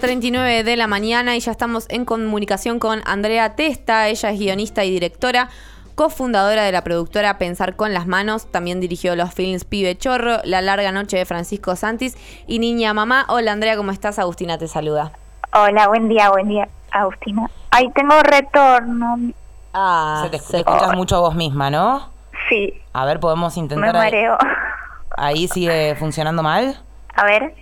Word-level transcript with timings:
9.39 0.00 0.62
de 0.62 0.76
la 0.78 0.86
mañana 0.86 1.36
y 1.36 1.40
ya 1.40 1.52
estamos 1.52 1.84
en 1.90 2.06
comunicación 2.06 2.78
con 2.78 3.02
Andrea 3.04 3.56
Testa. 3.56 4.08
Ella 4.08 4.30
es 4.30 4.38
guionista 4.38 4.84
y 4.84 4.90
directora, 4.90 5.50
cofundadora 5.94 6.62
de 6.62 6.72
la 6.72 6.82
productora 6.82 7.36
Pensar 7.36 7.76
con 7.76 7.92
las 7.92 8.06
Manos. 8.06 8.50
También 8.50 8.80
dirigió 8.80 9.14
los 9.16 9.34
films 9.34 9.64
Pibe 9.64 9.98
Chorro, 9.98 10.38
La 10.44 10.62
Larga 10.62 10.92
Noche 10.92 11.18
de 11.18 11.26
Francisco 11.26 11.76
Santis 11.76 12.16
y 12.46 12.58
Niña 12.58 12.94
Mamá. 12.94 13.26
Hola 13.28 13.52
Andrea, 13.52 13.76
¿cómo 13.76 13.90
estás? 13.90 14.18
Agustina 14.18 14.56
te 14.56 14.66
saluda. 14.66 15.12
Hola, 15.52 15.88
buen 15.88 16.08
día, 16.08 16.30
buen 16.30 16.48
día, 16.48 16.68
Agustina. 16.90 17.50
Ahí 17.70 17.90
tengo 17.90 18.18
retorno. 18.22 19.18
Ah, 19.74 20.22
Se 20.24 20.30
te, 20.30 20.38
te 20.42 20.56
escuchas 20.60 20.94
mucho 20.96 21.20
vos 21.20 21.34
misma, 21.34 21.68
¿no? 21.68 22.08
Sí, 22.48 22.72
A 22.94 23.04
ver, 23.04 23.20
podemos 23.20 23.54
me 23.58 23.62
intentar. 23.64 23.94
ahí- 23.94 24.10
mareo. 24.10 24.38
Ahí 25.18 25.48
sigue 25.48 25.94
funcionando 25.96 26.42
mal. 26.42 26.80
A 27.14 27.24
ver. 27.26 27.54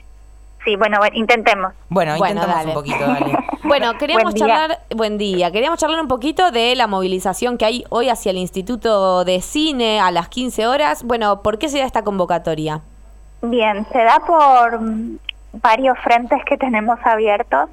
Sí, 0.64 0.76
bueno, 0.76 0.98
bueno, 0.98 1.16
intentemos. 1.16 1.72
Bueno, 1.88 2.16
Bueno, 2.18 2.34
intentamos 2.34 2.56
dale. 2.56 2.68
un 2.68 2.74
poquito, 2.74 3.06
dale. 3.06 3.36
Bueno, 3.62 3.96
queríamos 3.98 4.32
Buen 4.32 4.36
charlar, 4.36 4.80
buen 4.96 5.16
día, 5.16 5.52
queríamos 5.52 5.78
charlar 5.78 6.00
un 6.00 6.08
poquito 6.08 6.50
de 6.50 6.74
la 6.74 6.88
movilización 6.88 7.56
que 7.56 7.66
hay 7.66 7.84
hoy 7.90 8.08
hacia 8.08 8.30
el 8.30 8.38
Instituto 8.38 9.24
de 9.24 9.40
Cine 9.42 10.00
a 10.00 10.10
las 10.10 10.28
15 10.28 10.66
horas. 10.66 11.04
Bueno, 11.04 11.40
¿por 11.42 11.58
qué 11.58 11.68
se 11.68 11.78
da 11.78 11.84
esta 11.84 12.02
convocatoria? 12.02 12.80
Bien, 13.42 13.86
se 13.92 14.02
da 14.02 14.18
por 14.26 14.80
mm, 14.80 15.18
varios 15.52 15.96
frentes 16.00 16.44
que 16.46 16.56
tenemos 16.56 16.98
abiertos 17.04 17.68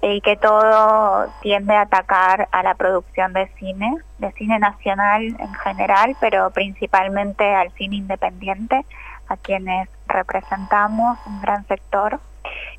y 0.00 0.20
que 0.22 0.36
todo 0.36 1.26
tiende 1.42 1.74
a 1.74 1.82
atacar 1.82 2.48
a 2.52 2.62
la 2.62 2.74
producción 2.74 3.32
de 3.34 3.48
cine, 3.58 3.94
de 4.18 4.32
cine 4.32 4.58
nacional 4.58 5.22
en 5.22 5.54
general, 5.54 6.16
pero 6.20 6.50
principalmente 6.50 7.44
al 7.54 7.72
cine 7.72 7.96
independiente, 7.96 8.86
a 9.28 9.36
quienes 9.36 9.88
representamos 10.08 11.18
un 11.26 11.40
gran 11.40 11.66
sector 11.66 12.20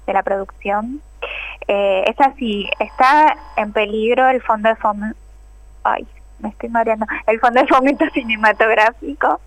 de 0.05 0.13
la 0.13 0.23
producción. 0.23 1.01
Eh, 1.67 2.03
es 2.07 2.19
así, 2.19 2.69
está 2.79 3.35
en 3.57 3.73
peligro 3.73 4.29
el 4.29 4.41
fondo 4.41 4.69
de 4.69 4.75
fomento, 4.75 5.17
ay, 5.83 6.07
me 6.39 6.49
estoy 6.49 6.69
mareando, 6.69 7.05
el 7.25 7.39
fondo 7.39 7.61
de 7.61 7.67
fomento 7.67 8.05
cinematográfico 8.13 9.41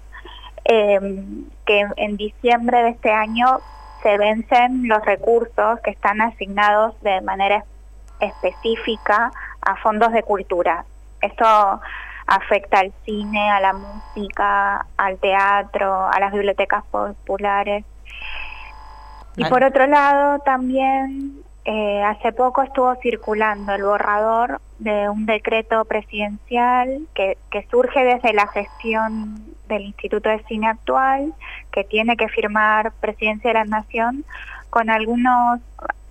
eh, 0.65 1.25
que 1.65 1.87
en 1.97 2.17
diciembre 2.17 2.83
de 2.83 2.91
este 2.91 3.11
año 3.11 3.61
se 4.03 4.19
vencen 4.19 4.89
los 4.89 5.05
recursos 5.05 5.81
que 5.81 5.91
están 5.91 6.21
asignados 6.21 7.01
de 7.03 7.21
manera 7.21 7.65
específica 8.21 9.33
a 9.63 9.77
fondos 9.77 10.13
de 10.13 10.23
cultura. 10.23 10.85
Esto 11.21 11.81
afecta 12.31 12.79
al 12.79 12.93
cine, 13.05 13.51
a 13.51 13.61
la 13.61 13.73
música, 13.73 14.87
al 14.97 15.19
teatro, 15.19 16.07
a 16.07 16.21
las 16.21 16.33
bibliotecas 16.33 16.85
populares. 16.87 17.85
Y 19.37 19.45
por 19.47 19.65
otro 19.65 19.87
lado, 19.87 20.39
también 20.41 21.43
eh, 21.65 22.03
hace 22.05 22.33
poco 22.33 22.63
estuvo 22.63 22.95
circulando 22.97 23.75
el 23.75 23.83
borrador 23.83 24.61
de 24.79 25.09
un 25.09 25.27
decreto 25.27 25.85
presidencial 25.85 27.09
que, 27.15 27.37
que 27.51 27.67
surge 27.71 28.05
desde 28.05 28.33
la 28.33 28.47
gestión 28.47 29.45
del 29.69 29.83
Instituto 29.83 30.29
de 30.29 30.45
Cine 30.45 30.69
actual, 30.69 31.35
que 31.73 31.83
tiene 31.83 32.17
que 32.17 32.29
firmar 32.29 32.93
Presidencia 33.01 33.51
de 33.51 33.55
la 33.55 33.65
Nación 33.65 34.25
con 34.71 34.89
algunos 34.89 35.61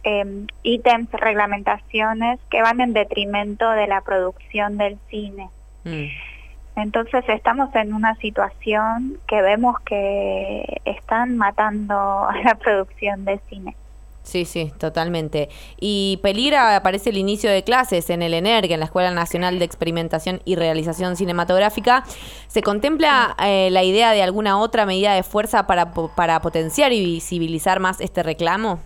eh, 0.04 0.46
ítems, 0.64 1.12
reglamentaciones 1.12 2.40
que 2.50 2.62
van 2.62 2.82
en 2.82 2.92
detrimento 2.92 3.70
de 3.72 3.88
la 3.88 4.02
producción 4.02 4.78
del 4.78 4.98
cine. 5.10 5.50
Mm. 5.84 6.08
Entonces 6.76 7.26
estamos 7.28 7.74
en 7.76 7.94
una 7.94 8.16
situación 8.16 9.18
que 9.28 9.42
vemos 9.42 9.80
que 9.82 10.82
están 10.86 11.38
matando 11.38 11.96
a 11.96 12.36
la 12.44 12.56
producción 12.56 13.26
de 13.26 13.40
cine. 13.50 13.76
Sí, 14.24 14.46
sí, 14.46 14.72
totalmente. 14.78 15.50
Y 15.80 16.20
peligra, 16.22 16.76
aparece 16.76 17.10
el 17.10 17.18
inicio 17.18 17.50
de 17.50 17.64
clases 17.64 18.10
en 18.10 18.22
el 18.22 18.34
ENERG, 18.34 18.72
en 18.72 18.80
la 18.80 18.86
Escuela 18.86 19.12
Nacional 19.12 19.58
de 19.58 19.66
Experimentación 19.66 20.42
y 20.46 20.56
Realización 20.56 21.16
Cinematográfica. 21.16 22.04
¿Se 22.48 22.62
contempla 22.62 23.36
eh, 23.44 23.70
la 23.72 23.84
idea 23.84 24.12
de 24.12 24.22
alguna 24.22 24.60
otra 24.60 24.86
medida 24.86 25.14
de 25.14 25.24
fuerza 25.24 25.66
para, 25.66 25.94
para 26.16 26.42
potenciar 26.42 26.94
y 26.94 27.04
visibilizar 27.04 27.80
más 27.80 28.02
este 28.02 28.22
reclamo? 28.22 28.80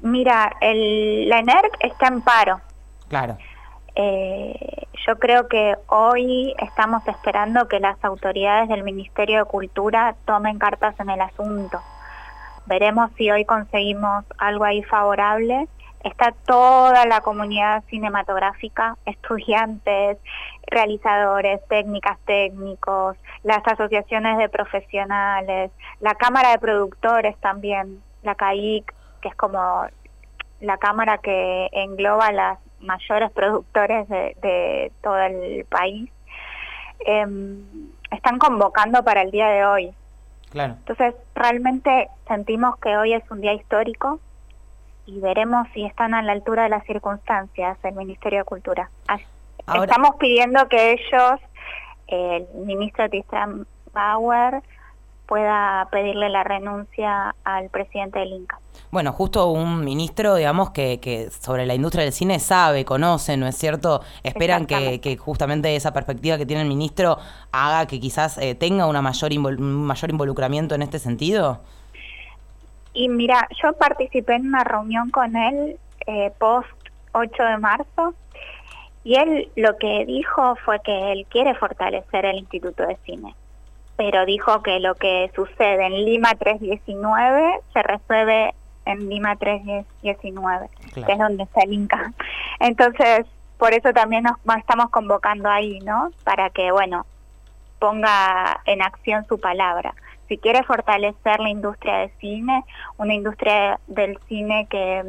Mira, 0.00 0.56
el, 0.60 1.28
la 1.28 1.38
ENERC 1.38 1.72
está 1.80 2.08
en 2.08 2.20
paro. 2.20 2.60
Claro. 3.08 3.38
Eh, 3.94 4.86
yo 5.06 5.18
creo 5.18 5.48
que 5.48 5.76
hoy 5.88 6.54
estamos 6.58 7.06
esperando 7.06 7.68
que 7.68 7.80
las 7.80 8.02
autoridades 8.04 8.68
del 8.68 8.84
Ministerio 8.84 9.38
de 9.40 9.44
Cultura 9.44 10.14
tomen 10.24 10.58
cartas 10.58 10.98
en 11.00 11.10
el 11.10 11.20
asunto. 11.20 11.80
Veremos 12.66 13.10
si 13.16 13.30
hoy 13.30 13.44
conseguimos 13.44 14.24
algo 14.38 14.64
ahí 14.64 14.82
favorable. 14.84 15.68
Está 16.04 16.32
toda 16.46 17.06
la 17.06 17.20
comunidad 17.20 17.84
cinematográfica, 17.88 18.96
estudiantes, 19.06 20.18
realizadores, 20.66 21.60
técnicas, 21.68 22.18
técnicos, 22.24 23.16
las 23.42 23.66
asociaciones 23.66 24.38
de 24.38 24.48
profesionales, 24.48 25.70
la 26.00 26.14
Cámara 26.14 26.50
de 26.50 26.58
Productores 26.58 27.36
también, 27.38 28.00
la 28.22 28.34
CAIC, 28.36 28.92
que 29.20 29.28
es 29.28 29.34
como 29.34 29.86
la 30.60 30.78
cámara 30.78 31.18
que 31.18 31.68
engloba 31.72 32.30
las 32.30 32.58
mayores 32.82 33.30
productores 33.32 34.08
de, 34.08 34.36
de 34.42 34.92
todo 35.02 35.18
el 35.18 35.64
país, 35.66 36.10
em, 37.06 37.62
están 38.10 38.38
convocando 38.38 39.02
para 39.04 39.22
el 39.22 39.30
día 39.30 39.48
de 39.48 39.64
hoy. 39.64 39.92
Claro. 40.50 40.74
Entonces, 40.78 41.14
realmente 41.34 42.08
sentimos 42.28 42.76
que 42.78 42.96
hoy 42.96 43.14
es 43.14 43.22
un 43.30 43.40
día 43.40 43.54
histórico 43.54 44.20
y 45.06 45.18
veremos 45.20 45.66
si 45.74 45.84
están 45.84 46.14
a 46.14 46.22
la 46.22 46.32
altura 46.32 46.64
de 46.64 46.68
las 46.68 46.84
circunstancias 46.84 47.78
el 47.82 47.94
Ministerio 47.94 48.40
de 48.40 48.44
Cultura. 48.44 48.90
Ahora- 49.66 49.84
Estamos 49.84 50.16
pidiendo 50.16 50.68
que 50.68 50.92
ellos, 50.92 51.40
el 52.08 52.46
ministro 52.66 53.08
Tristan 53.08 53.66
Bauer, 53.92 54.62
pueda 55.26 55.88
pedirle 55.90 56.28
la 56.28 56.44
renuncia 56.44 57.34
al 57.44 57.70
presidente 57.70 58.18
del 58.18 58.32
INCA. 58.32 58.58
Bueno, 58.90 59.12
justo 59.12 59.46
un 59.50 59.84
ministro, 59.84 60.34
digamos, 60.34 60.70
que, 60.70 61.00
que 61.00 61.30
sobre 61.30 61.64
la 61.64 61.74
industria 61.74 62.04
del 62.04 62.12
cine 62.12 62.38
sabe, 62.38 62.84
conoce, 62.84 63.36
¿no 63.36 63.46
es 63.46 63.56
cierto? 63.56 64.02
Esperan 64.22 64.66
que, 64.66 65.16
justamente 65.16 65.74
esa 65.74 65.92
perspectiva 65.92 66.36
que 66.36 66.44
tiene 66.46 66.62
el 66.62 66.68
ministro 66.68 67.18
haga 67.52 67.86
que 67.86 67.98
quizás 68.00 68.36
eh, 68.38 68.54
tenga 68.54 68.86
una 68.86 69.00
mayor 69.00 69.30
invol- 69.32 69.58
un 69.58 69.84
mayor 69.84 70.10
involucramiento 70.10 70.74
en 70.74 70.82
este 70.82 70.98
sentido. 70.98 71.60
Y 72.92 73.08
mira, 73.08 73.48
yo 73.62 73.72
participé 73.72 74.34
en 74.34 74.48
una 74.48 74.64
reunión 74.64 75.10
con 75.10 75.36
él 75.36 75.78
eh, 76.06 76.30
post 76.38 76.68
8 77.12 77.42
de 77.42 77.58
marzo 77.58 78.14
y 79.04 79.14
él 79.16 79.50
lo 79.56 79.76
que 79.78 80.04
dijo 80.04 80.56
fue 80.64 80.80
que 80.80 81.12
él 81.12 81.26
quiere 81.30 81.54
fortalecer 81.54 82.26
el 82.26 82.36
Instituto 82.36 82.82
de 82.86 82.96
Cine, 83.06 83.34
pero 83.96 84.26
dijo 84.26 84.62
que 84.62 84.78
lo 84.80 84.94
que 84.94 85.30
sucede 85.34 85.86
en 85.86 86.04
Lima 86.04 86.34
319 86.34 87.60
se 87.72 87.82
resuelve 87.82 88.54
en 88.84 89.08
Lima 89.08 89.36
319, 89.36 90.68
Claro. 90.92 91.06
que 91.06 91.12
es 91.12 91.18
donde 91.18 91.42
está 91.44 91.62
el 91.62 91.72
Inca. 91.72 92.12
Entonces, 92.60 93.26
por 93.58 93.72
eso 93.74 93.92
también 93.92 94.24
nos 94.24 94.56
estamos 94.56 94.90
convocando 94.90 95.48
ahí, 95.48 95.78
¿no? 95.80 96.10
Para 96.24 96.50
que, 96.50 96.72
bueno, 96.72 97.06
ponga 97.78 98.60
en 98.66 98.82
acción 98.82 99.24
su 99.28 99.40
palabra. 99.40 99.94
Si 100.28 100.38
quiere 100.38 100.62
fortalecer 100.62 101.40
la 101.40 101.48
industria 101.50 101.98
del 101.98 102.10
cine, 102.18 102.64
una 102.96 103.12
industria 103.14 103.78
del 103.86 104.18
cine 104.28 104.66
que, 104.70 105.02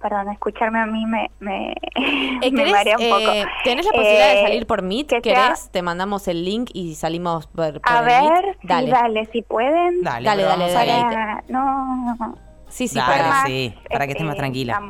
perdón, 0.00 0.30
escucharme 0.30 0.80
a 0.80 0.86
mí 0.86 1.04
me, 1.06 1.30
me, 1.40 1.72
Eh, 1.72 1.74
me 2.40 2.50
¿querés, 2.50 2.72
marea 2.72 2.96
un 2.98 3.08
poco. 3.08 3.32
eh, 3.32 3.44
¿Tenés 3.64 3.84
la 3.86 3.92
posibilidad 3.92 4.28
de 4.28 4.40
Eh, 4.40 4.42
salir 4.42 4.66
por 4.66 4.82
Meet? 4.82 5.06
que 5.08 5.20
¿Querés? 5.22 5.58
sea- 5.60 5.70
Te 5.72 5.82
mandamos 5.82 6.26
el 6.28 6.44
link 6.44 6.70
y 6.72 6.94
salimos 6.94 7.46
por, 7.46 7.80
por 7.80 7.92
A 7.92 8.00
el 8.00 8.06
Meet. 8.06 8.32
ver, 8.44 8.56
Dale. 8.62 8.86
sí, 8.86 8.92
dale, 8.92 9.28
si 9.32 9.42
pueden. 9.42 10.02
Dale, 10.02 10.24
Dale, 10.26 10.42
dale, 10.42 10.72
dale. 10.72 10.98
ir. 10.98 11.02
Para, 11.04 11.44
no, 11.48 12.36
Sí, 12.68 12.86
sí, 12.88 12.96
Dale, 12.98 13.24
para- 13.24 13.42
sí, 13.46 13.74
para 13.90 14.06
que 14.06 14.12
estés 14.12 14.24
más 14.24 14.34
este, 14.34 14.40
tranquila. 14.42 14.80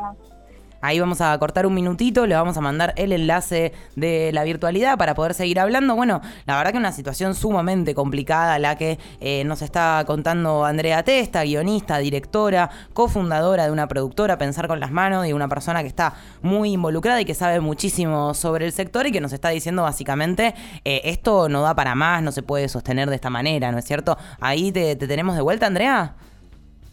Ahí 0.83 0.99
vamos 0.99 1.21
a 1.21 1.39
cortar 1.39 1.67
un 1.67 1.75
minutito, 1.75 2.27
le 2.27 2.35
vamos 2.35 2.57
a 2.57 2.61
mandar 2.61 2.95
el 2.97 3.13
enlace 3.13 3.73
de 3.97 4.31
la 4.33 4.45
virtualidad 4.45 4.97
para 4.97 5.15
poder 5.15 5.35
seguir 5.35 5.61
hablando. 5.61 5.95
Bueno, 5.95 6.23
la 6.47 6.57
verdad 6.57 6.73
que 6.73 6.79
una 6.79 6.93
situación 6.93 7.35
sumamente 7.35 7.95
complicada 7.95 8.59
la 8.59 8.77
que 8.77 8.99
eh, 9.21 9.45
nos 9.45 9.63
está 9.63 10.03
contando 10.07 10.65
Andrea 10.65 11.03
Testa, 11.03 11.43
guionista, 11.45 11.99
directora, 11.99 12.71
cofundadora 12.95 13.67
de 13.67 13.73
una 13.73 13.89
productora, 13.89 14.39
Pensar 14.39 14.69
con 14.69 14.81
las 14.81 14.91
Manos, 14.91 15.27
y 15.27 15.33
una 15.33 15.49
persona 15.49 15.83
que 15.83 15.89
está 15.89 16.15
muy 16.41 16.73
involucrada 16.73 17.21
y 17.21 17.25
que 17.25 17.35
sabe 17.35 17.61
muchísimo 17.61 18.33
sobre 18.33 18.67
el 18.67 18.73
sector 18.73 19.07
y 19.07 19.13
que 19.13 19.21
nos 19.21 19.33
está 19.33 19.51
diciendo 19.51 19.83
básicamente, 19.83 20.55
eh, 20.85 21.03
esto 21.05 21.49
no 21.49 21.63
da 21.63 21.75
para 21.75 21.95
más, 21.95 22.23
no 22.23 22.33
se 22.33 22.43
puede 22.43 22.69
sostener 22.69 23.11
de 23.11 23.17
esta 23.17 23.29
manera, 23.29 23.71
¿no 23.71 23.79
es 23.79 23.85
cierto? 23.85 24.17
Ahí 24.41 24.73
te, 24.73 24.97
te 24.97 25.07
tenemos 25.07 25.37
de 25.37 25.43
vuelta, 25.43 25.67
Andrea. 25.67 26.15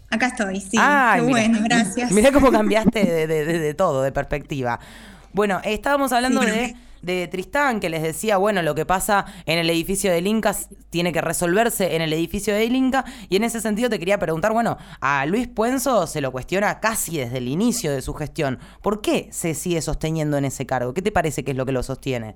Acá 0.09 0.27
estoy, 0.27 0.61
sí. 0.61 0.77
Ay, 0.77 1.21
Qué 1.21 1.27
mira. 1.27 1.39
bueno, 1.39 1.59
gracias. 1.63 2.11
Mira 2.11 2.31
cómo 2.31 2.51
cambiaste 2.51 3.03
de, 3.05 3.27
de- 3.27 3.45
de- 3.45 3.59
de 3.59 3.73
todo, 3.73 4.01
de 4.03 4.11
perspectiva. 4.11 4.79
Bueno, 5.33 5.59
estábamos 5.63 6.11
hablando 6.11 6.41
Sí, 6.41 6.47
de 6.49 6.75
de 7.01 7.27
Tristán, 7.27 7.79
que 7.79 7.89
les 7.89 8.01
decía, 8.01 8.37
bueno, 8.37 8.61
lo 8.63 8.73
que 8.73 8.83
pasa 8.85 9.25
en 9.45 9.59
el 9.59 9.69
edificio 9.69 10.11
del 10.11 10.25
Inca 10.25 10.53
tiene 10.89 11.13
que 11.13 11.21
resolverse 11.21 11.95
en 11.95 12.01
el 12.01 12.11
edificio 12.11 12.55
del 12.55 12.75
Inca. 12.75 13.05
Y 13.29 13.35
en 13.35 13.43
ese 13.43 13.61
sentido 13.61 13.87
te 13.89 13.99
quería 13.99 14.17
preguntar, 14.17 14.51
bueno, 14.51 14.77
a 14.99 15.25
Luis 15.27 15.47
Puenzo 15.47 16.07
se 16.07 16.21
lo 16.21 16.31
cuestiona 16.31 16.79
casi 16.79 17.17
desde 17.17 17.37
el 17.37 17.47
inicio 17.49 17.91
de 17.93 18.01
su 18.01 18.13
gestión. 18.15 18.57
¿Por 18.81 19.01
qué 19.01 19.29
se 19.31 19.53
sigue 19.53 19.81
sosteniendo 19.81 20.37
en 20.37 20.45
ese 20.45 20.65
cargo? 20.65 20.93
¿Qué 20.93 21.03
te 21.03 21.11
parece 21.11 21.43
que 21.43 21.51
es 21.51 21.57
lo 21.57 21.65
que 21.67 21.71
lo 21.71 21.83
sostiene? 21.83 22.35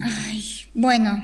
Ay, 0.00 0.42
bueno, 0.74 1.22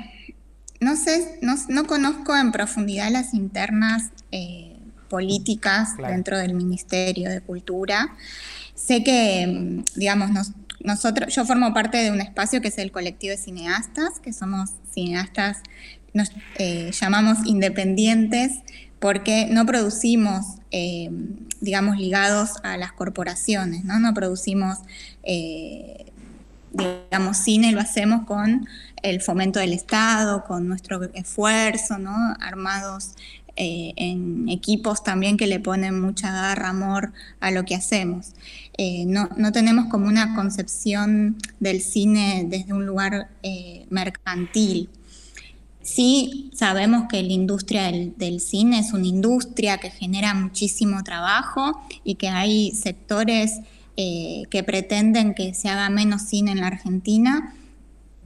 no 0.81 0.97
sé, 0.97 1.39
no, 1.43 1.87
conozco 1.87 2.37
en 2.37 2.53
profundidad 2.53 3.11
las 3.11 3.35
internas 3.35 4.11
eh, 4.31 4.72
políticas 5.13 5.95
dentro 5.99 6.39
del 6.39 6.55
Ministerio 6.55 7.29
de 7.29 7.43
Cultura. 7.43 8.15
Sé 8.75 9.05
que, 9.05 9.47
mm, 9.47 9.85
digamos, 9.95 10.31
nosotros, 10.81 11.35
yo 11.35 11.45
formo 11.45 11.75
parte 11.75 11.99
de 11.99 12.11
un 12.11 12.23
espacio 12.23 12.63
que 12.63 12.69
es 12.69 12.79
el 12.79 12.91
colectivo 12.91 13.33
de 13.33 13.37
cineastas, 13.37 14.21
que 14.21 14.33
somos 14.33 14.71
cineastas, 14.91 15.59
nos 16.15 16.31
eh, 16.57 16.91
llamamos 16.99 17.45
independientes 17.45 18.61
porque 19.01 19.49
no 19.51 19.67
producimos, 19.67 20.47
eh, 20.71 21.11
digamos, 21.61 21.99
ligados 21.99 22.53
a 22.63 22.79
las 22.79 22.93
corporaciones, 22.93 23.85
no, 23.85 24.01
no 24.01 24.15
producimos, 24.15 24.79
digamos, 26.73 27.37
cine, 27.37 27.73
lo 27.73 27.81
hacemos 27.81 28.25
con 28.25 28.67
el 29.03 29.21
fomento 29.21 29.61
del 29.61 29.75
Estado, 29.75 30.45
con 30.45 30.69
nuestro 30.69 31.03
esfuerzo, 31.13 31.99
¿no? 31.99 32.17
armados 32.41 33.13
eh, 33.57 33.93
en 33.97 34.49
equipos 34.49 35.05
también 35.05 35.37
que 35.37 35.47
le 35.47 35.61
ponen 35.61 36.01
mucha 36.01 36.33
garra, 36.33 36.71
amor 36.71 37.13
a 37.41 37.51
lo 37.51 37.65
que 37.65 37.75
hacemos. 37.75 38.33
Eh, 38.79 39.05
no, 39.07 39.29
tenemos 39.53 39.87
como 39.91 40.07
una 40.07 40.35
concepción 40.35 41.37
del 41.61 41.83
cine 41.83 42.47
desde 42.49 42.73
un 42.73 42.87
lugar 42.87 43.29
eh, 43.43 43.87
mercantil. 43.91 44.89
Sí 45.83 46.51
sabemos 46.55 47.09
que 47.11 47.23
la 47.23 47.33
industria 47.33 47.85
del, 47.85 48.17
del, 48.17 48.41
cine 48.41 48.79
es 48.79 48.93
una 48.93 49.07
industria 49.07 49.79
que 49.79 49.91
genera 49.91 50.33
muchísimo 50.33 51.03
trabajo 51.03 51.83
y 52.05 52.15
que 52.15 52.29
hay 52.29 52.71
sectores 52.71 53.61
que 53.95 54.65
pretenden 54.67 55.35
que 55.35 55.53
se 55.55 55.69
haga 55.69 55.91
menos 55.91 56.23
cine 56.23 56.53
en 56.53 56.61
la 56.61 56.69
Argentina 56.69 57.55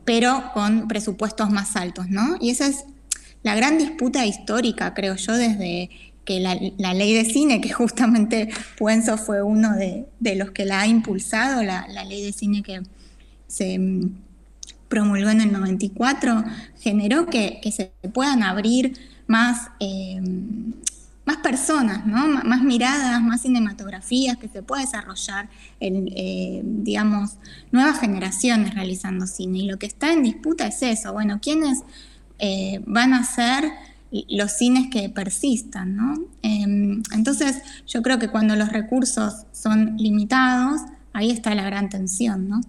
pero 0.07 0.53
con 0.55 0.89
presupuestos 0.89 1.51
más 1.51 1.77
altos, 1.77 2.09
¿no? 2.09 2.37
Y 2.41 2.51
esa 2.51 2.69
es 2.69 2.85
la 3.47 3.55
gran 3.55 3.79
disputa 3.79 4.27
histórica, 4.27 4.93
creo 4.93 5.15
yo, 5.15 5.35
desde 5.35 5.89
que 6.25 6.41
la, 6.41 6.95
ley 6.95 7.15
de 7.15 7.25
cine, 7.25 7.61
que 7.61 7.73
justamente 7.73 8.49
Puenzo 8.77 9.17
fue 9.17 9.41
uno 9.41 9.77
de, 9.77 10.35
los 10.35 10.51
que 10.51 10.65
la 10.65 10.81
ha 10.81 10.89
impulsado, 10.89 11.63
la, 11.63 11.87
ley 12.09 12.25
de 12.25 12.33
cine 12.33 12.65
que 12.65 12.83
se 13.47 13.79
mm, 13.79 14.17
promulgó 14.89 15.31
en 15.31 15.43
el 15.43 15.53
94, 15.53 16.43
generó 16.81 17.27
que, 17.27 17.61
se 17.71 17.93
puedan 18.13 18.43
abrir 18.43 18.99
más 19.29 19.69
eh, 19.79 20.21
más 21.25 21.37
personas, 21.39 22.05
¿no? 22.05 22.27
más 22.27 22.63
miradas, 22.63 23.21
más 23.23 23.43
cinematografías, 23.43 24.37
que 24.39 24.49
se 24.49 24.63
pueda 24.63 24.83
desarrollar, 24.83 25.49
eh, 25.81 26.63
digamos, 26.65 27.39
nuevas 27.71 28.01
generaciones 28.01 28.75
realizando 28.75 29.27
cine. 29.27 29.59
Y 29.59 29.67
lo 29.67 29.77
que 29.77 29.87
está 29.87 30.13
en 30.13 30.23
disputa 30.23 30.69
es 30.69 30.83
eso, 30.83 31.13
bueno, 31.13 31.41
¿quiénes 31.41 31.83
eh, 32.39 32.83
van 32.87 33.15
a 33.15 33.25
ser 33.25 33.65
los 34.29 34.53
cines 34.53 34.89
que 34.91 35.09
persistan? 35.09 35.97
¿no? 35.97 36.15
Em, 36.43 37.03
entonces, 37.13 37.63
yo 37.87 38.03
creo 38.03 38.19
que 38.19 38.29
cuando 38.29 38.57
los 38.57 38.71
recursos 38.71 39.45
son 39.53 39.97
limitados, 39.97 40.83
ahí 41.13 41.31
está 41.31 41.55
la 41.55 41.65
gran 41.65 41.89
tensión, 41.89 42.49
¿no? 42.49 42.61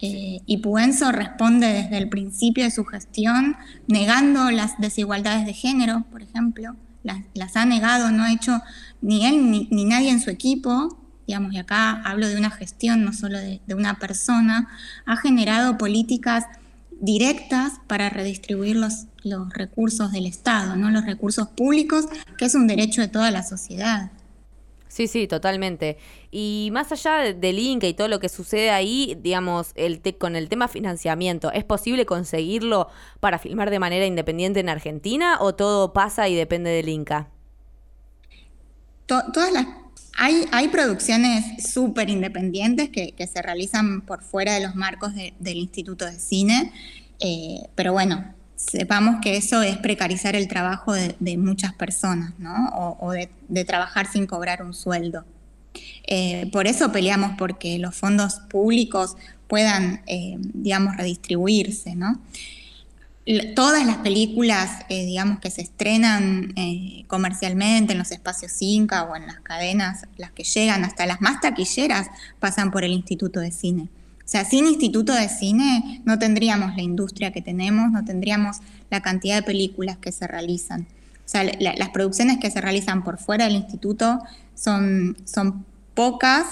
Eh, 0.00 0.42
y 0.46 0.58
Puenzo 0.58 1.10
responde 1.10 1.66
desde 1.66 1.98
el 1.98 2.08
principio 2.08 2.62
de 2.62 2.70
su 2.70 2.84
gestión 2.84 3.56
negando 3.88 4.50
las 4.52 4.78
desigualdades 4.78 5.44
de 5.44 5.54
género, 5.54 6.04
por 6.12 6.22
ejemplo, 6.22 6.76
las, 7.02 7.56
ha 7.56 7.64
negado, 7.64 8.10
no 8.10 8.22
ha 8.22 8.32
hecho 8.32 8.60
ni 9.00 9.26
él 9.26 9.50
ni, 9.70 9.84
nadie 9.84 10.10
en 10.10 10.20
su 10.20 10.30
equipo, 10.30 10.98
digamos, 11.26 11.52
y 11.52 11.58
acá 11.58 12.02
hablo 12.04 12.28
de 12.28 12.36
una 12.36 12.50
gestión, 12.50 13.04
no 13.04 13.12
solo 13.12 13.38
de, 13.38 13.60
una 13.74 13.98
persona, 13.98 14.68
ha 15.04 15.16
generado 15.16 15.78
políticas 15.78 16.44
directas 17.00 17.74
para 17.86 18.10
redistribuir 18.10 18.76
los, 18.76 19.06
los 19.22 19.52
recursos 19.52 20.12
del 20.12 20.26
Estado, 20.26 20.76
¿no? 20.76 20.90
los 20.90 21.04
recursos 21.04 21.48
públicos, 21.48 22.06
que 22.36 22.46
es 22.46 22.54
un 22.54 22.66
derecho 22.66 23.00
de 23.00 23.08
toda 23.08 23.30
la 23.30 23.42
sociedad. 23.42 24.10
Sí, 24.88 25.06
sí, 25.06 25.28
totalmente. 25.28 25.98
Y 26.30 26.70
más 26.72 26.90
allá 26.90 27.32
del 27.34 27.58
Inca 27.58 27.86
y 27.86 27.94
todo 27.94 28.08
lo 28.08 28.20
que 28.20 28.28
sucede 28.28 28.70
ahí, 28.70 29.16
digamos, 29.22 29.72
el 29.74 30.02
con 30.18 30.34
el 30.34 30.48
tema 30.48 30.66
financiamiento, 30.66 31.52
¿es 31.52 31.64
posible 31.64 32.06
conseguirlo 32.06 32.88
para 33.20 33.38
filmar 33.38 33.70
de 33.70 33.78
manera 33.78 34.06
independiente 34.06 34.60
en 34.60 34.68
Argentina 34.68 35.36
o 35.40 35.54
todo 35.54 35.92
pasa 35.92 36.28
y 36.28 36.34
depende 36.34 36.70
del 36.70 36.88
Inca? 36.88 37.28
todas 39.06 39.52
las 39.52 39.66
hay, 40.18 40.46
hay, 40.50 40.68
producciones 40.68 41.64
súper 41.72 42.10
independientes 42.10 42.90
que, 42.90 43.14
se 43.32 43.40
realizan 43.40 44.00
por 44.00 44.22
fuera 44.22 44.52
de 44.54 44.60
los 44.60 44.74
marcos 44.74 45.12
del 45.14 45.56
Instituto 45.56 46.04
de 46.04 46.18
Cine, 46.18 46.72
eh, 47.20 47.60
pero 47.76 47.92
bueno, 47.92 48.34
sepamos 48.56 49.20
que 49.22 49.36
eso 49.36 49.62
es 49.62 49.76
precarizar 49.76 50.34
el 50.34 50.48
trabajo 50.48 50.92
de, 50.92 51.38
muchas 51.38 51.72
personas, 51.72 52.32
¿no? 52.38 52.96
O, 53.00 53.12
de, 53.12 53.64
trabajar 53.64 54.10
sin 54.10 54.26
cobrar 54.26 54.62
un 54.62 54.74
sueldo. 54.74 55.24
Eh, 56.08 56.50
por 56.52 56.66
eso 56.66 56.90
peleamos 56.90 57.32
porque 57.38 57.78
los 57.78 57.94
fondos 57.94 58.40
públicos 58.50 59.16
puedan, 59.46 60.02
eh, 60.06 60.36
digamos, 60.38 60.96
redistribuirse, 60.96 61.94
¿no? 61.94 62.20
Todas 63.54 63.84
las 63.86 63.98
películas, 63.98 64.70
eh, 64.88 65.04
digamos, 65.04 65.38
que 65.40 65.50
se 65.50 65.60
estrenan 65.60 66.54
comercialmente 67.06 67.92
en 67.92 67.98
los 67.98 68.10
espacios 68.10 68.52
Inca 68.60 69.04
o 69.04 69.16
en 69.16 69.26
las 69.26 69.40
cadenas, 69.40 70.06
las 70.16 70.30
que 70.30 70.44
llegan 70.44 70.84
hasta 70.84 71.04
las 71.04 71.20
más 71.20 71.40
taquilleras, 71.40 72.08
pasan 72.38 72.70
por 72.70 72.84
el 72.84 72.92
Instituto 72.92 73.40
de 73.40 73.52
Cine. 73.52 73.88
O 74.28 74.30
sea, 74.30 74.44
sin 74.44 74.66
instituto 74.66 75.14
de 75.14 75.26
cine 75.30 76.02
no 76.04 76.18
tendríamos 76.18 76.76
la 76.76 76.82
industria 76.82 77.32
que 77.32 77.40
tenemos, 77.40 77.90
no 77.90 78.04
tendríamos 78.04 78.58
la 78.90 79.00
cantidad 79.00 79.36
de 79.36 79.42
películas 79.42 79.96
que 79.96 80.12
se 80.12 80.26
realizan. 80.26 80.82
O 80.82 81.30
sea, 81.30 81.44
las 81.44 81.88
producciones 81.88 82.36
que 82.36 82.50
se 82.50 82.60
realizan 82.60 83.04
por 83.04 83.16
fuera 83.16 83.46
del 83.46 83.54
instituto 83.54 84.18
son, 84.54 85.16
son 85.24 85.64
pocas, 85.94 86.44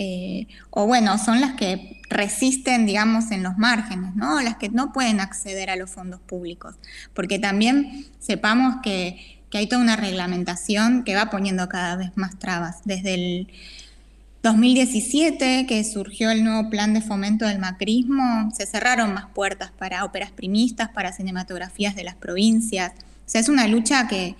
eh, 0.00 0.46
o 0.70 0.86
bueno, 0.86 1.18
son 1.18 1.40
las 1.40 1.54
que 1.54 2.00
resisten, 2.08 2.86
digamos, 2.86 3.32
en 3.32 3.42
los 3.42 3.58
márgenes, 3.58 4.14
¿no? 4.14 4.40
Las 4.40 4.56
que 4.56 4.68
no 4.68 4.92
pueden 4.92 5.18
acceder 5.18 5.70
a 5.70 5.76
los 5.76 5.90
fondos 5.90 6.20
públicos. 6.20 6.76
Porque 7.14 7.40
también 7.40 8.06
sepamos 8.20 8.76
que, 8.80 9.40
que 9.50 9.58
hay 9.58 9.66
toda 9.66 9.82
una 9.82 9.96
reglamentación 9.96 11.02
que 11.02 11.16
va 11.16 11.30
poniendo 11.30 11.68
cada 11.68 11.96
vez 11.96 12.12
más 12.14 12.38
trabas. 12.38 12.76
Desde 12.84 13.14
el 13.14 13.48
2017, 14.44 15.66
que 15.66 15.82
surgió 15.82 16.30
el 16.30 16.44
nuevo 16.44 16.70
plan 16.70 16.94
de 16.94 17.00
fomento 17.00 17.44
del 17.46 17.58
macrismo, 17.58 18.52
se 18.54 18.66
cerraron 18.66 19.12
más 19.12 19.26
puertas 19.34 19.72
para 19.76 20.04
óperas 20.04 20.30
primistas, 20.30 20.90
para 20.90 21.12
cinematografías 21.12 21.96
de 21.96 22.04
las 22.04 22.14
provincias. 22.14 22.92
O 22.92 23.30
sea, 23.30 23.40
es 23.40 23.48
una 23.48 23.66
lucha 23.66 24.06
que 24.06 24.36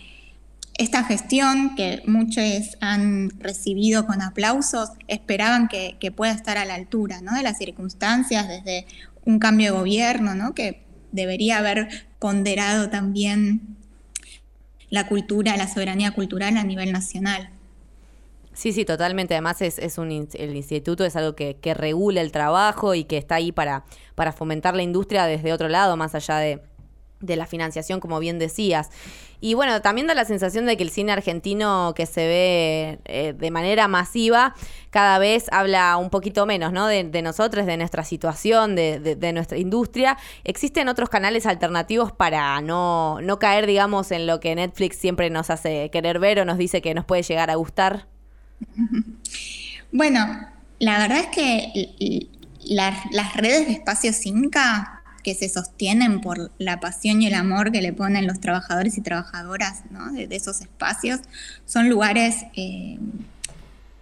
esta 0.78 1.02
gestión, 1.02 1.74
que 1.74 2.02
muchos 2.06 2.78
han 2.80 3.30
recibido 3.40 4.06
con 4.06 4.22
aplausos, 4.22 4.90
esperaban 5.08 5.68
que, 5.68 6.12
pueda 6.12 6.32
estar 6.32 6.56
a 6.56 6.64
la 6.64 6.74
altura 6.74 7.20
¿no? 7.20 7.34
de 7.34 7.42
las 7.42 7.58
circunstancias, 7.58 8.48
desde 8.48 8.86
un 9.24 9.40
cambio 9.40 9.72
de 9.72 9.78
gobierno, 9.78 10.34
¿no? 10.34 10.54
que 10.54 10.84
debería 11.10 11.58
haber 11.58 12.06
ponderado 12.20 12.90
también 12.90 13.76
la 14.88 15.08
cultura, 15.08 15.56
la 15.56 15.66
soberanía 15.66 16.12
cultural 16.12 16.56
a 16.56 16.64
nivel 16.64 16.92
nacional. 16.92 17.50
Sí, 18.54 18.72
sí, 18.72 18.84
totalmente. 18.84 19.34
Además, 19.34 19.60
es, 19.62 19.78
es 19.78 19.98
un, 19.98 20.10
el 20.10 20.56
instituto 20.56 21.04
es 21.04 21.14
algo 21.14 21.36
que, 21.36 21.56
que, 21.56 21.74
regula 21.74 22.20
el 22.20 22.32
trabajo 22.32 22.94
y 22.94 23.04
que 23.04 23.16
está 23.16 23.36
ahí 23.36 23.52
para, 23.52 23.84
para 24.14 24.32
fomentar 24.32 24.74
la 24.74 24.82
industria 24.82 25.26
desde 25.26 25.52
otro 25.52 25.68
lado, 25.68 25.96
más 25.96 26.14
allá 26.16 26.38
de, 26.38 26.60
de 27.20 27.36
la 27.36 27.46
financiación, 27.46 28.00
como 28.00 28.18
bien 28.20 28.38
decías. 28.38 28.90
Y 29.40 29.54
bueno, 29.54 29.80
también 29.82 30.08
da 30.08 30.14
la 30.14 30.24
sensación 30.24 30.66
de 30.66 30.76
que 30.76 30.82
el 30.82 30.90
cine 30.90 31.12
argentino 31.12 31.92
que 31.94 32.06
se 32.06 32.26
ve 32.26 32.98
eh, 33.04 33.34
de 33.38 33.50
manera 33.50 33.86
masiva 33.86 34.54
cada 34.90 35.18
vez 35.18 35.46
habla 35.52 35.96
un 35.96 36.10
poquito 36.10 36.44
menos, 36.44 36.72
¿no? 36.72 36.86
De, 36.88 37.04
nosotros, 37.22 37.66
de 37.66 37.76
nuestra 37.76 38.02
situación, 38.02 38.74
de, 38.74 39.30
nuestra 39.32 39.58
industria. 39.58 40.16
¿Existen 40.42 40.88
otros 40.88 41.08
canales 41.08 41.46
alternativos 41.46 42.10
para 42.10 42.60
no, 42.60 43.20
no 43.20 43.38
caer, 43.38 43.66
digamos, 43.66 44.10
en 44.10 44.26
lo 44.26 44.40
que 44.40 44.54
Netflix 44.54 44.96
siempre 44.96 45.30
nos 45.30 45.50
hace 45.50 45.90
querer 45.90 46.18
ver 46.18 46.40
o 46.40 46.44
nos 46.44 46.58
dice 46.58 46.82
que 46.82 46.94
nos 46.94 47.04
puede 47.04 47.22
llegar 47.22 47.50
a 47.50 47.54
gustar? 47.54 48.06
Bueno, 49.90 50.20
la 50.80 50.98
verdad 50.98 51.20
es 51.20 51.26
que 51.28 52.28
las 52.66 53.36
redes 53.36 53.66
de 53.66 53.72
espacios 53.72 54.26
Inca 54.26 54.97
que 55.28 55.34
se 55.34 55.50
sostienen 55.50 56.22
por 56.22 56.50
la 56.56 56.80
pasión 56.80 57.20
y 57.20 57.26
el 57.26 57.34
amor 57.34 57.70
que 57.70 57.82
le 57.82 57.92
ponen 57.92 58.26
los 58.26 58.40
trabajadores 58.40 58.96
y 58.96 59.02
trabajadoras 59.02 59.82
de, 60.14 60.34
esos 60.34 60.62
espacios, 60.62 61.20
son 61.66 61.90
lugares 61.90 62.46
eh, 62.56 62.98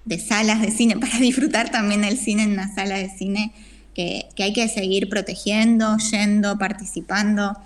de 0.04 0.20
salas 0.20 0.60
de 0.60 0.70
cine, 0.70 0.96
para 1.00 1.18
disfrutar 1.18 1.70
también 1.70 2.04
el 2.04 2.16
cine 2.16 2.44
en 2.44 2.52
una 2.52 2.72
sala 2.72 2.96
de 2.96 3.10
cine 3.10 3.52
que, 3.92 4.28
hay 4.38 4.52
que 4.52 4.68
seguir 4.68 5.08
protegiendo, 5.08 5.96
yendo, 5.96 6.58
participando. 6.58 7.58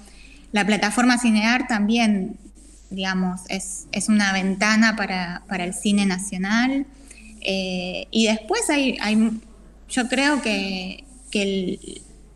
La 0.52 0.64
plataforma 0.64 1.18
Cinear 1.18 1.66
también, 1.68 2.38
digamos, 2.88 3.42
es, 3.50 3.88
una 4.08 4.32
ventana 4.32 4.96
para, 4.96 5.42
el 5.62 5.74
cine 5.74 6.06
nacional. 6.06 6.86
Eh, 7.42 8.06
y 8.10 8.26
después 8.26 8.70
hay, 8.70 8.96
yo 9.90 10.08
creo 10.08 10.40
que, 10.40 11.04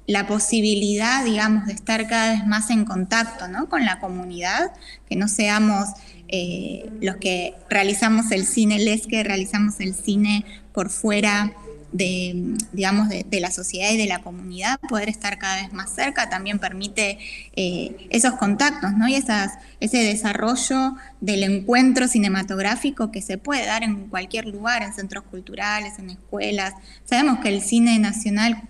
la 0.07 0.27
posibilidad, 0.27 1.25
digamos, 1.25 1.67
de 1.67 1.73
estar 1.73 2.07
cada 2.07 2.33
vez 2.33 2.47
más 2.47 2.71
en 2.71 2.85
contacto 2.85 3.47
con 3.69 3.85
la 3.85 4.01
comunidad, 4.01 4.73
que 5.09 5.17
no 5.17 5.29
seamos 5.29 5.89
eh, 6.29 6.91
los 7.01 7.17
que 7.17 7.55
realizamos 7.71 8.31
el 8.31 8.47
cine, 8.47 8.79
les 8.79 9.07
que 9.07 9.23
realizamos 9.23 9.81
el 9.81 9.95
cine 9.95 10.45
por 10.73 10.91
fuera 10.91 11.53
de, 11.95 12.57
digamos, 12.73 13.09
de, 13.09 13.41
la 13.41 13.53
sociedad 13.53 13.93
y 13.93 13.97
de 13.97 14.07
la 14.07 14.21
comunidad, 14.21 14.81
poder 14.89 15.09
estar 15.09 15.39
cada 15.39 15.63
vez 15.63 15.73
más 15.73 15.95
cerca, 15.95 16.29
también 16.29 16.59
permite 16.59 17.19
eh, 17.55 18.09
esos 18.11 18.35
contactos, 18.35 18.93
¿no? 18.95 19.07
Y 19.07 19.15
ese 19.15 19.99
desarrollo 19.99 20.97
del 21.21 21.45
encuentro 21.45 22.09
cinematográfico 22.09 23.13
que 23.13 23.23
se 23.23 23.39
puede 23.39 23.65
dar 23.65 23.85
en 23.85 24.09
cualquier 24.09 24.47
lugar, 24.47 24.83
en 24.83 24.93
centros 24.93 25.23
culturales, 25.31 26.01
en 26.01 26.11
escuelas. 26.11 26.75
Sabemos 27.05 27.39
que 27.39 27.51
el 27.51 27.63
cine 27.63 27.97
nacional, 28.01 28.61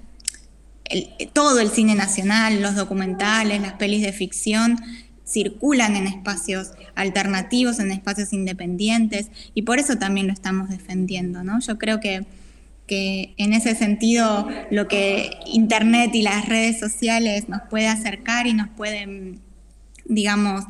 todo 1.32 1.60
el 1.60 1.70
cine 1.70 1.94
nacional, 1.94 2.60
los 2.60 2.74
documentales, 2.74 3.60
las 3.60 3.74
pelis 3.74 4.02
de 4.02 4.12
ficción, 4.12 4.78
circulan 5.26 5.96
en 5.96 6.06
espacios 6.06 6.72
alternativos, 6.94 7.78
en 7.78 7.90
espacios 7.90 8.32
independientes, 8.32 9.30
y 9.54 9.62
por 9.62 9.78
eso 9.78 9.96
también 9.96 10.26
lo 10.26 10.32
estamos 10.32 10.68
defendiendo, 10.68 11.42
¿no? 11.42 11.60
Yo 11.60 11.78
creo 11.78 12.00
que 12.00 12.26
que 12.86 13.34
en 13.38 13.52
ese 13.52 13.74
sentido 13.74 14.48
lo 14.70 14.88
que 14.88 15.30
Internet 15.46 16.10
y 16.14 16.22
las 16.22 16.46
redes 16.46 16.78
sociales 16.78 17.48
nos 17.48 17.62
puede 17.62 17.88
acercar 17.88 18.46
y 18.46 18.52
nos 18.52 18.68
pueden, 18.68 19.40
digamos, 20.04 20.64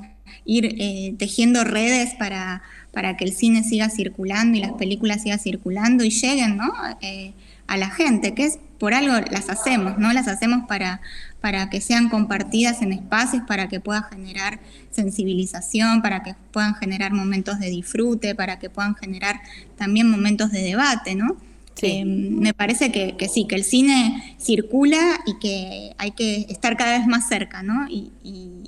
ir 0.44 0.76
eh, 0.78 1.14
tejiendo 1.18 1.64
redes 1.64 2.14
para, 2.14 2.62
para 2.92 3.16
que 3.16 3.25
el 3.25 3.33
cine 3.33 3.64
siga 3.64 3.90
circulando 3.90 4.59
y 4.59 4.61
las 4.61 4.73
películas 4.73 5.23
sigan 5.23 5.38
circulando 5.38 6.04
y 6.04 6.11
lleguen 6.11 6.56
¿no? 6.56 6.73
Eh, 7.00 7.33
a 7.66 7.76
la 7.76 7.90
gente, 7.90 8.35
que 8.35 8.44
es 8.44 8.59
por 8.78 8.94
algo 8.94 9.14
las 9.30 9.49
hacemos, 9.49 9.99
¿no? 9.99 10.12
Las 10.12 10.28
hacemos 10.28 10.66
para, 10.66 11.00
para 11.40 11.71
que 11.71 11.80
sean 11.80 12.09
compartidas 12.09 12.83
en 12.83 12.92
espacios, 12.92 13.42
para 13.47 13.68
que 13.68 13.80
pueda 13.80 14.02
generar 14.02 14.61
sensibilización, 14.90 16.02
para 16.02 16.23
que 16.23 16.35
puedan 16.52 16.75
generar 16.75 17.12
momentos 17.12 17.59
de 17.61 17.71
disfrute, 17.71 18.35
para 18.35 18.59
que 18.59 18.71
puedan 18.71 18.94
generar 18.97 19.40
también 19.76 20.11
momentos 20.11 20.50
de 20.50 20.62
debate, 20.62 21.14
¿no? 21.14 21.37
Eh, 21.83 22.04
me 22.04 22.54
parece 22.54 22.90
que, 22.92 23.28
sí, 23.28 23.47
que 23.47 23.56
el 23.56 23.64
cine 23.64 24.37
circula 24.38 25.21
y 25.26 25.38
que 25.38 25.94
hay 25.99 26.12
que 26.12 26.47
estar 26.49 26.76
cada 26.76 26.99
vez 26.99 27.06
más 27.06 27.28
cerca, 27.28 27.62
¿no? 27.62 27.87
Y, 27.88 28.11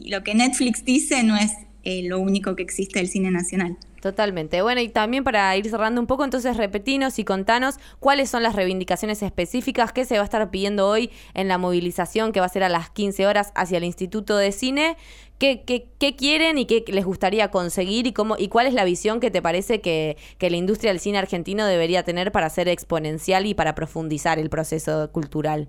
lo 0.09 0.23
que 0.23 0.37
Netflix 0.37 0.85
dice 0.85 1.25
no 1.25 1.37
es 1.37 1.51
eh, 1.89 2.03
lo 2.03 2.19
único 2.19 2.57
que 2.57 2.65
existe 2.65 2.99
del 2.99 3.07
cine 3.07 3.31
nacional. 3.31 3.77
Totalmente. 4.03 4.61
Bueno, 4.61 4.81
y 4.81 4.89
también 4.89 5.23
para 5.23 5.57
ir 5.57 5.71
cerrando 5.71 6.01
un 6.01 6.09
poco, 6.09 6.25
entonces 6.25 6.57
repetinos 6.57 7.21
y 7.21 7.25
contanos 7.25 7.77
cuáles 8.01 8.29
son 8.29 8.43
las 8.43 8.57
reivindicaciones 8.57 9.23
específicas 9.23 9.93
que 9.93 10.05
se 10.05 10.17
va 10.17 10.23
a 10.23 10.25
estar 10.25 10.51
pidiendo 10.51 10.89
hoy 10.89 11.11
en 11.35 11.47
la 11.47 11.59
movilización 11.59 12.33
que 12.33 12.41
va 12.41 12.47
a 12.47 12.49
ser 12.49 12.65
a 12.65 12.69
las 12.69 12.91
15 12.91 13.25
horas 13.29 13.53
hacia 13.55 13.79
el 13.79 13.85
Instituto 13.85 14.37
de 14.37 14.51
Cine. 14.51 14.97
¿Qué, 15.39 15.63
qué, 15.65 16.17
quieren 16.17 16.59
y 16.59 16.67
qué 16.67 16.85
les 16.89 17.05
gustaría 17.05 17.53
conseguir 17.53 18.09
y, 18.09 18.13
cómo, 18.13 18.35
y 18.37 18.49
cuál 18.49 18.67
es 18.67 18.75
la 18.75 18.85
visión 18.85 19.21
que 19.21 19.31
te 19.31 19.41
parece 19.41 19.81
que, 19.81 20.17
que 20.39 20.51
la 20.51 20.57
industria 20.57 20.91
del 20.91 20.99
cine 20.99 21.19
argentino 21.19 21.67
debería 21.67 22.03
tener 22.03 22.33
para 22.33 22.51
ser 22.51 22.67
exponencial 22.67 23.47
y 23.47 23.55
para 23.55 23.77
profundizar 23.77 24.41
el 24.41 24.51
proceso 24.51 25.13
cultural? 25.13 25.69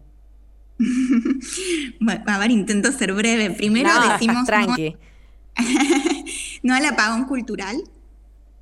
bueno, 2.00 2.24
a 2.26 2.40
ver, 2.40 2.50
intento 2.50 2.92
ser 2.92 3.14
breve. 3.14 3.52
Primero 3.52 3.92
decimos... 4.14 4.46
Tranqui. 4.48 4.92
no 4.94 5.17
al 6.70 6.86
apagón 6.86 7.26
cultural 7.26 7.84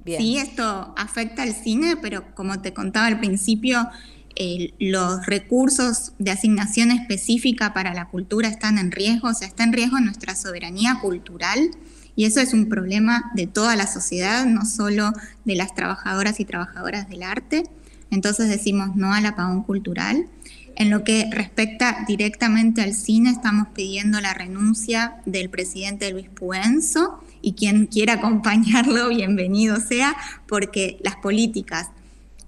Sí, 0.06 0.38
esto 0.38 0.94
afecta 0.98 1.42
al 1.42 1.54
cine, 1.54 1.98
pero 1.98 2.36
como 2.36 2.62
te 2.62 2.74
contaba 2.74 3.08
al 3.08 3.20
principio, 3.20 3.90
los 4.80 5.26
recursos 5.26 6.12
de 6.20 6.32
asignación 6.32 6.92
específica 6.92 7.74
para 7.74 7.94
la 7.94 8.06
cultura 8.10 8.48
están 8.48 8.78
en 8.78 8.92
riesgo, 8.92 9.30
o 9.30 9.34
sea, 9.34 9.48
está 9.48 9.64
en 9.64 9.74
riesgo 9.74 10.00
nuestra 10.00 10.36
soberanía 10.36 11.00
cultural. 11.02 11.72
Y 12.18 12.26
eso 12.26 12.40
es 12.40 12.54
un 12.54 12.70
problema 12.70 13.32
de 13.34 13.48
toda 13.48 13.76
la 13.76 13.88
sociedad, 13.88 14.46
no 14.46 14.66
solo 14.66 15.12
de 15.44 15.56
las 15.56 15.74
trabajadoras 15.74 16.40
y 16.40 16.46
trabajadoras 16.46 17.10
del 17.10 17.24
arte. 17.24 17.64
Entonces 18.10 18.48
decimos 18.48 18.96
no 18.96 19.14
al 19.14 19.26
apagón 19.26 19.64
cultural. 19.64 20.28
En 20.76 20.90
lo 20.90 21.06
que 21.06 21.30
respecta 21.32 22.04
directamente 22.06 22.82
al 22.82 22.94
cine, 22.94 23.30
estamos 23.30 23.70
pidiendo 23.74 24.20
la 24.20 24.34
renuncia 24.34 25.16
del 25.26 25.50
presidente 25.50 26.12
Luis 26.12 26.30
Puenzo 26.30 27.24
y 27.42 27.54
quien 27.54 27.86
quiera 27.86 28.14
acompañarlo, 28.14 29.08
bienvenido 29.16 29.80
sea, 29.80 30.16
porque 30.48 30.98
las 31.02 31.16
políticas 31.16 31.92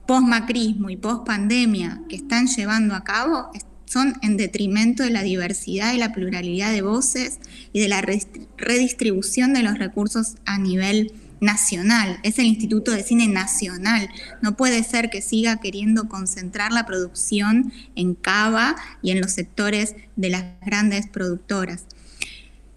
post-macrismo 0.06 0.90
y 0.90 0.98
post-pandemia 0.98 2.02
que 2.10 2.18
están 2.18 2.48
llevando 2.48 2.96
a 2.96 3.04
cabo 3.04 3.50
son 3.86 4.16
en 4.22 4.36
detrimento 4.36 5.04
de 5.04 5.12
la 5.12 5.24
diversidad 5.24 5.94
y 5.94 5.98
la 5.98 6.12
pluralidad 6.12 6.72
de 6.74 6.82
voces 6.82 7.40
y 7.72 7.80
de 7.80 7.88
la 7.88 8.02
redistribución 8.58 9.54
de 9.54 9.64
los 9.64 9.78
recursos 9.78 10.36
a 10.46 10.58
nivel 10.58 11.14
nacional, 11.40 12.20
es 12.24 12.40
el 12.40 12.46
Instituto 12.46 12.92
de 12.92 13.04
Cine 13.04 13.28
Nacional. 13.28 14.10
No 14.42 14.56
puede 14.56 14.84
ser 14.84 15.10
que 15.10 15.22
siga 15.22 15.58
queriendo 15.58 16.08
concentrar 16.10 16.72
la 16.72 16.86
producción 16.86 17.72
en 17.96 18.16
Cava 18.16 18.76
y 19.02 19.12
en 19.12 19.22
los 19.22 19.32
sectores 19.32 19.96
de 20.16 20.30
las 20.30 20.44
grandes 20.66 21.08
productoras. 21.08 21.86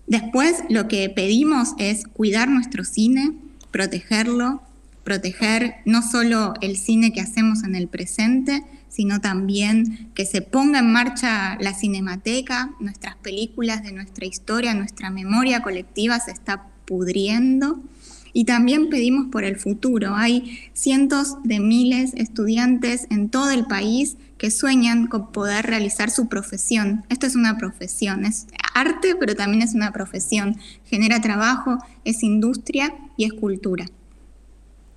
Después 0.07 0.65
lo 0.69 0.89
que 0.89 1.09
pedimos 1.09 1.75
es 1.79 2.05
cuidar 2.05 2.49
nuestro 2.49 2.85
cine, 2.85 3.33
protegerlo, 3.71 4.63
proteger 5.05 5.77
no 5.87 6.03
solo 6.03 6.55
el 6.61 6.77
cine 6.77 7.13
que 7.13 7.21
hacemos 7.21 7.63
en 7.63 7.75
el 7.75 7.89
presente, 7.89 8.65
sino 8.89 9.21
también 9.21 10.11
que 10.15 10.27
se 10.27 10.43
ponga 10.43 10.81
en 10.81 10.93
marcha 10.93 11.57
la 11.61 11.75
cinemateca, 11.75 12.73
nuestras 12.81 13.17
películas 13.17 13.83
de 13.83 13.93
nuestra 13.93 14.27
historia, 14.27 14.75
nuestra 14.75 15.11
memoria 15.11 15.63
colectiva 15.63 16.19
se 16.19 16.33
está 16.33 16.67
pudriendo. 16.85 17.81
Y 18.33 18.45
también 18.45 18.89
pedimos 18.89 19.27
por 19.31 19.45
el 19.45 19.57
futuro. 19.57 20.15
Hay 20.15 20.59
cientos 20.73 21.37
de 21.45 21.61
miles 21.61 22.13
de 22.13 22.23
estudiantes 22.23 23.07
en 23.11 23.29
todo 23.29 23.51
el 23.51 23.67
país 23.67 24.17
que 24.39 24.51
sueñan 24.51 25.07
con 25.07 25.33
poder 25.33 25.67
realizar 25.67 26.11
su 26.11 26.29
profesión. 26.29 27.05
Esto 27.09 27.27
es 27.27 27.37
una 27.37 27.59
profesión, 27.59 28.25
es 28.25 28.47
arte, 28.75 29.15
pero 29.19 29.35
también 29.35 29.63
es 29.63 29.75
una 29.75 29.93
profesión. 29.93 30.57
Genera 30.85 31.21
trabajo, 31.21 31.79
es 32.05 32.23
industria 32.23 32.95
y 33.17 33.25
es 33.25 33.33
cultura. 33.33 33.87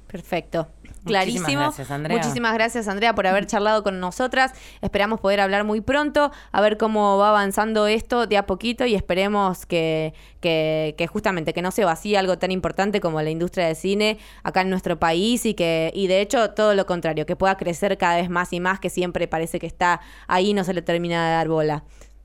Perfecto. 0.08 0.70
Clarísimo. 1.05 1.41
Muchísimas 1.41 1.65
gracias, 1.65 1.91
Andrea. 1.91 2.17
Muchísimas 2.17 2.53
gracias, 2.53 2.88
Andrea, 2.88 3.15
por 3.15 3.27
haber 3.27 3.45
charlado 3.45 3.83
con 3.83 4.00
nosotras. 4.00 4.53
Esperamos 4.81 5.19
poder 5.19 5.39
hablar 5.39 5.63
muy 5.63 5.81
pronto, 5.81 6.31
a 6.51 6.62
ver 6.62 6.77
cómo 6.77 7.17
va 7.17 7.29
avanzando 7.29 7.88
esto 7.88 8.27
de 8.27 8.38
a 8.38 8.45
poquito 8.45 8.86
y 8.86 8.95
esperemos 8.95 9.65
que, 9.65 10.13
que, 10.39 10.95
que 10.98 11.07
justamente 11.07 11.53
que 11.53 11.62
no 11.62 11.72
se 11.72 11.83
vacíe 11.86 12.17
algo 12.17 12.38
tan 12.38 12.51
importante 12.51 13.01
como 13.01 13.22
la 13.22 13.29
industria 13.29 13.67
del 13.67 13.75
cine 13.75 14.17
acá 14.43 14.62
en 14.62 14.69
nuestro 14.69 15.00
país 15.00 15.45
y 15.45 15.53
que, 15.53 15.91
y 15.93 16.07
de 16.07 16.22
hecho, 16.22 16.51
todo 16.51 16.74
lo 16.74 16.86
contrario, 16.86 17.25
que 17.25 17.36
pueda 17.36 17.57
crecer 17.57 17.98
cada 17.98 18.15
vez 18.15 18.29
más 18.29 18.53
y 18.53 18.60
más, 18.60 18.79
que 18.79 18.89
siempre 18.89 19.27
parece 19.27 19.60
que 19.60 19.67
está 19.67 20.01
ahí 20.27 20.51
y 20.51 20.53
no 20.53 20.63
se 20.63 20.74
le 20.74 20.81
termina 20.81 21.25
de 21.25 21.31
dar 21.33 21.48
bola. 21.48 21.83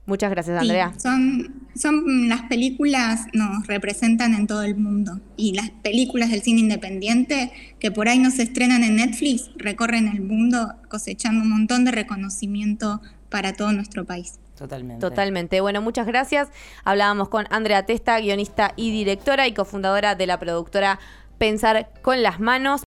Muchas 0.08 0.30
gracias, 0.30 0.58
Andrea. 0.58 0.94
son, 0.96 1.68
son 1.76 2.30
las 2.30 2.42
películas 2.44 3.26
nos 3.34 3.66
representan 3.66 4.32
en 4.32 4.46
todo 4.46 4.62
el 4.62 4.74
mundo 4.74 5.20
y 5.36 5.52
las 5.52 5.68
películas 5.68 6.30
del 6.30 6.40
cine 6.40 6.60
independiente 6.60 7.52
que 7.78 7.90
por 7.90 8.08
ahí 8.08 8.18
no 8.18 8.30
se 8.30 8.44
estrenan 8.44 8.82
en 8.84 8.96
Netflix 8.96 9.50
recorren 9.56 10.08
el 10.08 10.22
mundo 10.22 10.74
cosechando 10.88 11.42
un 11.42 11.50
montón 11.50 11.84
de 11.84 11.90
reconocimiento 11.90 13.02
para 13.28 13.52
todo 13.52 13.70
nuestro 13.72 14.06
país. 14.06 14.38
Totalmente. 14.56 15.00
Totalmente. 15.06 15.60
Bueno, 15.60 15.82
muchas 15.82 16.06
gracias. 16.06 16.48
Hablábamos 16.84 17.28
con 17.28 17.46
Andrea 17.50 17.84
Testa, 17.84 18.18
guionista 18.18 18.72
y 18.76 18.90
directora 18.90 19.46
y 19.46 19.52
cofundadora 19.52 20.14
de 20.14 20.26
la 20.26 20.38
productora 20.38 20.98
Pensar 21.36 21.90
con 22.02 22.22
las 22.22 22.40
Manos. 22.40 22.76